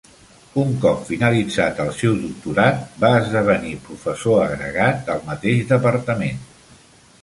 [0.61, 6.47] Un cop finalitzat el seu doctorat, va esdevenir professor agregat al mateix departament.